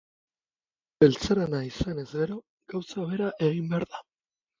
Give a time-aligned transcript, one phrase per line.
[1.03, 2.37] Beltzarana izanez gero,
[2.75, 4.01] gauza bera egin behar da.